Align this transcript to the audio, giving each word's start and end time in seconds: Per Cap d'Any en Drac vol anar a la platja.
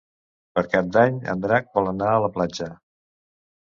Per 0.59 0.63
Cap 0.71 0.89
d'Any 0.95 1.21
en 1.35 1.45
Drac 1.45 1.71
vol 1.79 1.93
anar 1.95 2.11
a 2.17 2.19
la 2.27 2.35
platja. 2.39 2.75